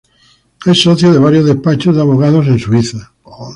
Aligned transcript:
Es 0.65 0.81
socio 0.81 1.13
de 1.13 1.19
varios 1.19 1.45
despachos 1.45 1.93
de 1.95 2.01
abogados 2.01 2.47
en 2.47 2.57
Suiza. 2.57 3.13